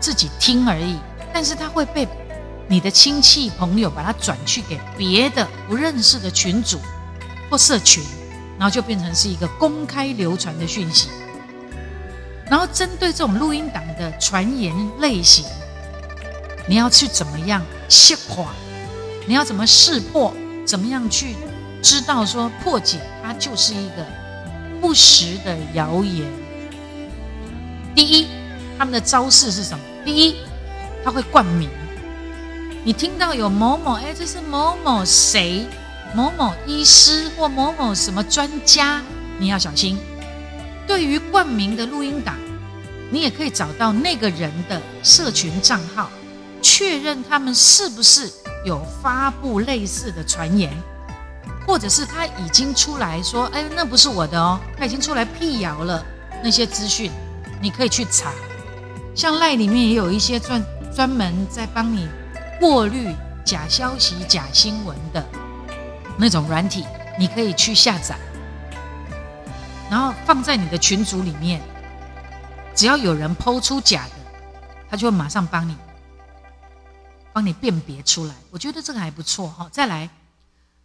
[0.00, 0.96] 自己听而已，
[1.30, 2.08] 但是它会被
[2.68, 6.80] 你的亲戚朋友把它转去给别的不认识的群组
[7.50, 8.02] 或社群，
[8.58, 11.08] 然后就变成是一个公开流传的讯息。
[12.50, 15.44] 然后针对这种录音档的传言类型。
[16.66, 18.46] 你要去怎么样消化？
[19.26, 20.32] 你要怎么识破？
[20.64, 21.36] 怎么样去
[21.82, 24.06] 知道说破解它就是一个
[24.80, 26.26] 不实的谣言。
[27.94, 28.28] 第一，
[28.78, 29.84] 他们的招式是什么？
[30.06, 30.36] 第一，
[31.04, 31.68] 他会冠名。
[32.86, 35.66] 你听到有某某，哎，这是某某谁，
[36.14, 39.00] 某某医师或某某什么专家，
[39.38, 39.98] 你要小心。
[40.86, 42.36] 对于冠名的录音档，
[43.10, 46.10] 你也可以找到那个人的社群账号，
[46.60, 48.30] 确认他们是不是
[48.66, 50.70] 有发布类似的传言。
[51.66, 56.04] 或者是他已经出来说：“哎，那不是我的哦。”他已经出来辟谣了
[56.42, 57.10] 那些资讯，
[57.62, 58.30] 你可以去查。
[59.14, 60.62] 像赖里面也有一些专
[60.94, 62.06] 专门在帮你
[62.64, 65.22] 过滤假消息、假新闻的
[66.16, 66.82] 那种软体，
[67.18, 68.16] 你可以去下载，
[69.90, 71.60] 然后放在你的群组里面。
[72.74, 74.12] 只要有人抛出假的，
[74.88, 75.76] 他就会马上帮你
[77.34, 78.34] 帮你辨别出来。
[78.50, 79.68] 我觉得这个还不错哈。
[79.70, 80.08] 再来。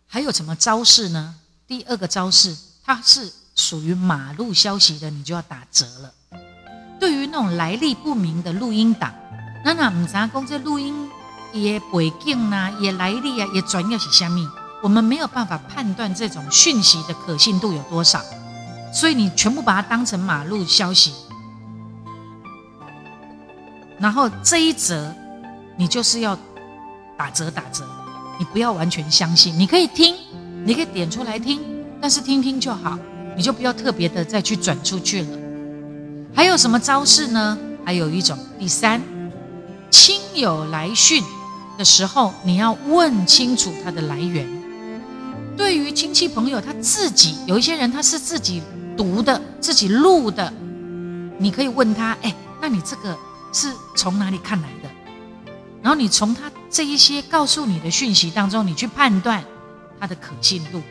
[0.05, 1.33] 还有什么招式呢？
[1.65, 6.13] 第二个招式，它是属于马路消息的，你就要打折了。
[6.99, 9.15] 对于那种来历不明的录音档，
[9.63, 11.09] 那那唔知讲这录音
[11.53, 14.47] 也背景呐，也来历啊，也专业是虾米，
[14.81, 18.21] 我们没有办法判断这种讯息的可信度有多少，
[18.93, 21.13] 所以你全部把它当成马路消息，
[23.99, 25.13] 然后这一则
[25.77, 26.37] 你就是要
[27.17, 27.83] 打折打折。
[28.37, 30.15] 你不要完全相信，你可以听，
[30.63, 31.59] 你可以点出来听，
[31.99, 32.97] 但是听听就好，
[33.35, 35.37] 你就不要特别的再去转出去了。
[36.33, 37.57] 还有什么招式呢？
[37.83, 39.01] 还有一种，第三，
[39.91, 41.21] 亲友来讯
[41.79, 44.45] 的时候，你要问清楚它的来源。
[45.55, 48.61] 对于亲戚朋友他自己，有一些人他是自己
[48.97, 50.51] 读的、自己录的，
[51.37, 53.17] 你可以问他：哎，那你这个
[53.53, 54.89] 是从哪里看来的？
[55.81, 59.41] 然后你从他这一些告诉你的讯息当中，你去判断
[60.01, 60.81] 它的可信度。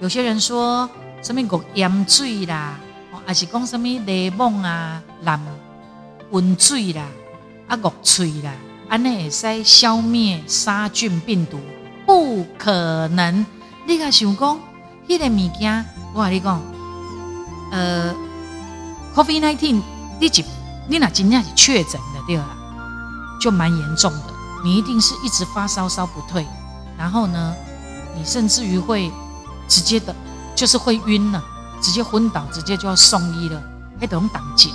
[0.00, 0.88] 有些人说
[1.22, 2.80] 什么“国盐水”啦，
[3.26, 5.38] 还是讲什么“雷梦”啊、“蓝
[6.30, 7.06] 温水”啦、
[7.68, 8.50] “啊恶水”啦，
[8.88, 11.58] 安内会使消灭杀菌病毒？
[12.06, 13.44] 不可能！
[13.86, 14.58] 你个想讲，
[15.08, 16.60] 迄个物件，我跟你讲，
[17.72, 18.14] 呃
[19.14, 19.82] ，COVID nineteen，
[20.20, 20.44] 你就
[20.88, 22.56] 你那真正是确诊的对啦。
[23.40, 24.32] 就蛮严重的，
[24.64, 26.46] 你一定是一直发烧烧不退，
[26.96, 27.54] 然后呢，
[28.16, 29.10] 你甚至于会
[29.68, 30.14] 直接的，
[30.54, 31.42] 就是会晕了，
[31.82, 33.62] 直接昏倒，直接就要送医了，
[34.00, 34.72] 还得用挡箭。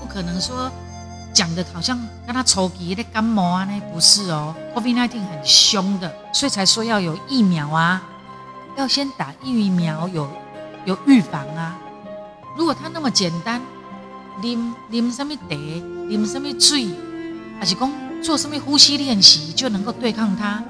[0.00, 0.70] 不可能说
[1.32, 8.02] 讲的好像跟他抽鼻的感冒啊，那不是哦，COVID-19 很凶的，所以才说要有疫苗啊，
[8.76, 10.28] 要先打疫苗有
[10.84, 11.78] 有预防啊。
[12.56, 13.60] 如果他那么简单。
[14.42, 14.56] 啉
[14.90, 15.54] 啉什么茶，
[16.08, 16.88] 啉什么水，
[17.58, 20.62] 还是讲做什么呼吸练习就能够对抗它？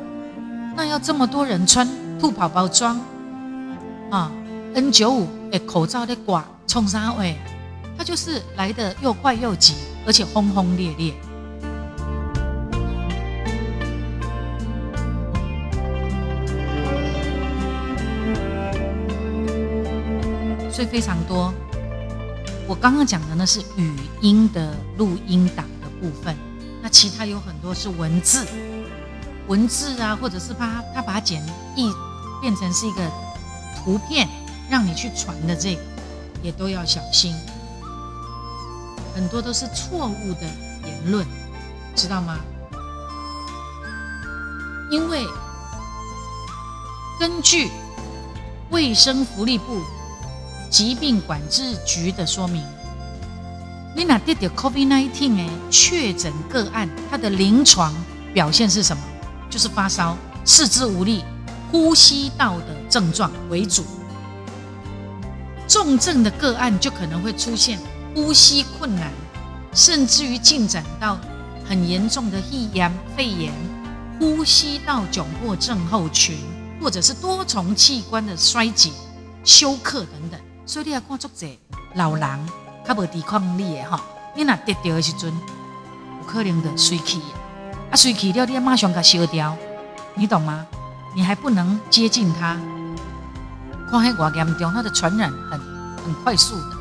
[0.75, 1.89] 那要这么多人穿
[2.19, 2.99] 兔宝宝装
[4.11, 4.33] 啊
[4.75, 7.39] ？N 九五的，口罩的挂冲啥位？
[8.01, 9.75] 它就是来的又快又急，
[10.07, 11.13] 而且轰轰烈烈，
[20.73, 21.53] 所以非常多。
[22.67, 26.35] 我刚刚讲的呢是语音的录音档的部分，
[26.81, 28.47] 那其他有很多是文字，
[29.47, 31.47] 文字啊，或者是把他把它简
[31.77, 31.93] 译
[32.41, 33.07] 变成是一个
[33.77, 34.27] 图片，
[34.71, 35.83] 让你去传的这个，
[36.43, 37.35] 也都要小心。
[39.15, 40.43] 很多都是错误的
[40.85, 41.27] 言论，
[41.95, 42.39] 知道吗？
[44.91, 45.27] 因为
[47.19, 47.71] 根据
[48.71, 49.81] 卫生福利部。
[50.71, 52.63] 疾病管制局的说明，
[53.97, 57.93] 你那得到 COVID-19 诶确诊个案，它的临床
[58.33, 59.03] 表现是什么？
[59.51, 61.25] 就是发烧、四肢无力、
[61.73, 63.85] 呼吸道的症状为主。
[65.67, 67.77] 重症的个案就可能会出现
[68.15, 69.11] 呼吸困难，
[69.73, 71.19] 甚至于进展到
[71.69, 73.53] 很严重的肺炎、肺炎、
[74.19, 76.37] 呼吸道窘迫症候群，
[76.81, 78.91] 或者是多重器官的衰竭、
[79.45, 80.41] 休克等等。
[80.67, 81.47] 所以你要看作者
[81.95, 82.49] 老人
[82.87, 84.01] 较无抵抗力的哈，
[84.37, 87.21] 你若得到的时阵，有可能的衰气，
[87.91, 89.57] 啊衰气了，你要马上给烧掉，
[90.15, 90.67] 你懂吗？
[91.15, 92.57] 你还不能接近他，
[93.91, 95.61] 看海外严重，它的传染很
[96.05, 96.80] 很快速的。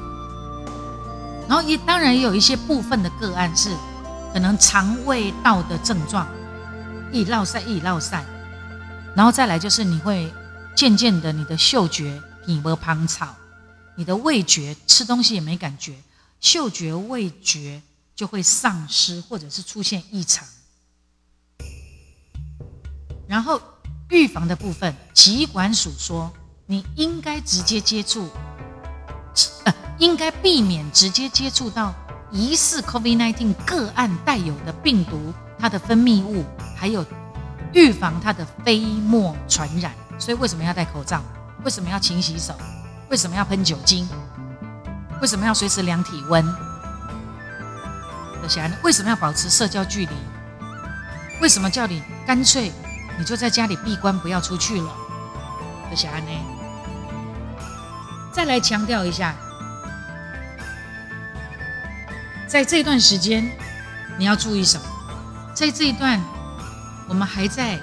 [1.50, 3.76] 然后也当然也有一些部分的个案是
[4.32, 6.28] 可能肠胃道的症状，
[7.12, 8.24] 易落塞易落塞，
[9.16, 10.32] 然后再来就是你会
[10.76, 13.36] 渐渐的你的嗅觉皮无芳草。
[13.95, 15.93] 你的味觉吃东西也没感觉，
[16.39, 17.82] 嗅觉、味觉
[18.16, 20.47] 就会丧失，或者是出现异常。
[23.28, 23.60] 然后
[24.10, 26.32] 预防的部分，疾管署说，
[26.68, 28.30] 你应该直接接触，
[30.00, 31.93] 应该避免直接接触到
[32.32, 36.45] 疑似 COVID-19 个案带有的病毒，它的分泌物，
[36.76, 37.06] 还有
[37.74, 39.93] 预防它的飞沫传染。
[40.18, 41.22] 所以为什么要戴口罩？
[41.64, 42.54] 为什么要勤洗手？
[43.10, 44.08] 为什么要喷酒精？
[45.22, 46.45] 为什么要随时量体温？
[48.47, 50.12] 想想，为什么要保持社交距离？
[51.41, 52.72] 为什么叫你干脆
[53.18, 54.89] 你就在家里闭关，不要出去了？
[55.93, 56.32] 想想呢？
[58.32, 59.36] 再来强调一下，
[62.50, 63.47] 在这段时间
[64.18, 64.84] 你要注意什么？
[65.54, 66.20] 在这一段
[67.08, 67.80] 我们还在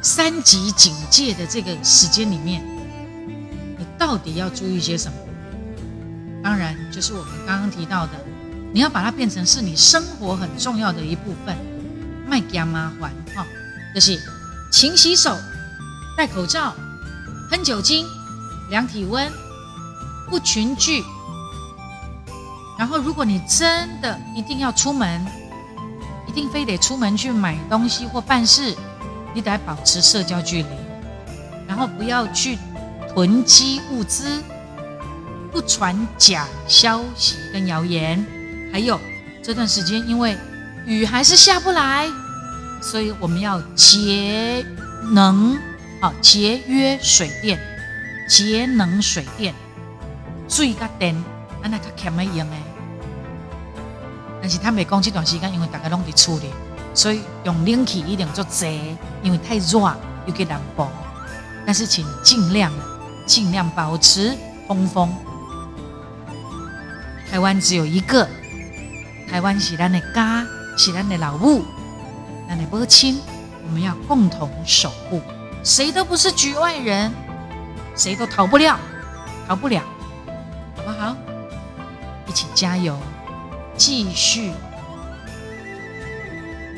[0.00, 2.64] 三级警戒的这个时间里面，
[3.78, 5.18] 你到底要注意些什么？
[6.42, 8.12] 当然，就是我们刚刚提到的，
[8.72, 11.54] 你要把它变成是你生活很重要的一部分，
[12.26, 13.46] 卖加麻烦哈，
[13.94, 14.18] 就是
[14.72, 15.36] 勤洗手、
[16.16, 16.74] 戴口罩、
[17.50, 18.06] 喷酒精、
[18.70, 19.30] 量体温、
[20.30, 21.04] 不群聚。
[22.78, 25.24] 然后，如果你真的一定要出门，
[26.26, 28.76] 一定非得出门去买东西或办事，
[29.34, 30.68] 你得保持社交距离，
[31.66, 32.58] 然后不要去
[33.12, 34.42] 囤积物资。
[35.52, 38.22] 不传假消息跟谣言，
[38.70, 39.00] 还有
[39.42, 40.36] 这段时间因为
[40.84, 42.06] 雨还是下不来，
[42.82, 44.62] 所以我们要节
[45.14, 45.56] 能，
[45.98, 47.58] 好节约水电，
[48.28, 49.54] 节能水电，
[50.46, 51.16] 水甲电，
[51.62, 52.62] 安那较欠的用诶。
[54.40, 56.50] 但是他没讲这段时间，因为大家拢在处理，
[56.94, 59.96] 所以用冷气一定做济，因为太热
[60.26, 60.86] 又给南部。
[61.64, 62.72] 但是请尽量
[63.26, 64.36] 尽量保持
[64.68, 65.12] 通风。
[67.28, 68.28] 台湾只有一个，
[69.28, 70.46] 台湾是咱的家，
[70.78, 71.64] 是咱的老母，
[72.48, 73.20] 咱的母亲，
[73.66, 75.20] 我们要共同守护，
[75.64, 77.12] 谁都不是局外人，
[77.96, 78.78] 谁都逃不了，
[79.48, 79.82] 逃不了，
[80.76, 81.16] 好不好？
[82.56, 82.98] 加油，
[83.76, 84.50] 继续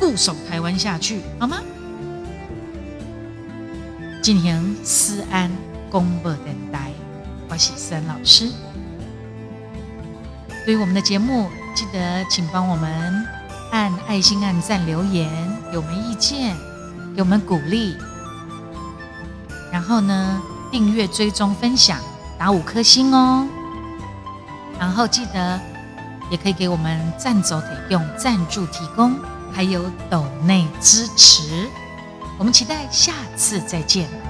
[0.00, 1.58] 固守台湾下去，好吗？
[4.20, 5.48] 进行思安
[5.88, 6.90] 公布等待，
[7.48, 8.50] 我是思安老师。
[10.66, 13.24] 对于我们的节目，记得请帮我们
[13.70, 15.30] 按爱心、按赞、留言，
[15.70, 16.56] 给我们意见，
[17.14, 17.96] 给我们鼓励。
[19.70, 22.00] 然后呢，订阅、追踪、分享，
[22.36, 23.46] 打五颗星哦。
[24.78, 25.60] 然后记得
[26.30, 29.14] 也可以给我们赞走腿用赞助提供，
[29.52, 31.68] 还有抖内支持。
[32.38, 34.27] 我们期待下次再见。